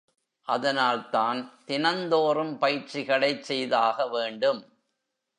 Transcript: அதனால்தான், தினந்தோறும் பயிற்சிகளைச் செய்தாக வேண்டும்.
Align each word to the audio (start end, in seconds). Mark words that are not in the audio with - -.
அதனால்தான், 0.47 1.61
தினந்தோறும் 1.65 2.59
பயிற்சிகளைச் 2.59 3.43
செய்தாக 3.43 4.07
வேண்டும். 4.07 4.61